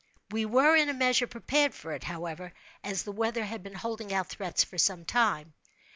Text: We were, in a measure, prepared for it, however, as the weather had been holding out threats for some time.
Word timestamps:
We 0.31 0.45
were, 0.47 0.75
in 0.75 0.89
a 0.89 0.95
measure, 0.95 1.27
prepared 1.27 1.75
for 1.75 1.91
it, 1.91 2.05
however, 2.05 2.53
as 2.83 3.03
the 3.03 3.11
weather 3.11 3.43
had 3.45 3.61
been 3.61 3.75
holding 3.75 4.11
out 4.11 4.29
threats 4.29 4.63
for 4.63 4.79
some 4.79 5.05
time. 5.05 5.53